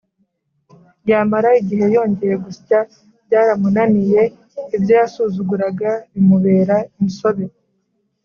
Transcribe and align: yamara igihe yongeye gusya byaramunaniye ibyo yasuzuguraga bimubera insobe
yamara 1.09 1.49
igihe 1.61 1.85
yongeye 1.95 2.35
gusya 2.45 2.79
byaramunaniye 3.25 4.21
ibyo 4.75 4.93
yasuzuguraga 4.99 5.91
bimubera 6.11 6.75
insobe 7.01 7.45